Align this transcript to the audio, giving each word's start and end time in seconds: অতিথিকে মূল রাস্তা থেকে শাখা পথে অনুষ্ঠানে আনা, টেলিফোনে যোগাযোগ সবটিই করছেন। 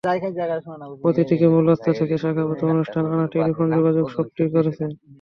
অতিথিকে 1.03 1.45
মূল 1.47 1.63
রাস্তা 1.67 1.91
থেকে 1.99 2.15
শাখা 2.23 2.43
পথে 2.49 2.65
অনুষ্ঠানে 2.73 3.07
আনা, 3.13 3.25
টেলিফোনে 3.33 3.73
যোগাযোগ 3.77 4.05
সবটিই 4.15 4.49
করছেন। 4.55 4.89